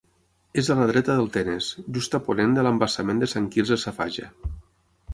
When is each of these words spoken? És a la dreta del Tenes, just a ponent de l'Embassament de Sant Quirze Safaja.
És 0.61 0.71
a 0.73 0.77
la 0.79 0.87
dreta 0.91 1.17
del 1.19 1.29
Tenes, 1.35 1.69
just 1.97 2.19
a 2.21 2.23
ponent 2.31 2.57
de 2.57 2.65
l'Embassament 2.69 3.25
de 3.25 3.31
Sant 3.37 3.55
Quirze 3.57 3.81
Safaja. 3.87 4.35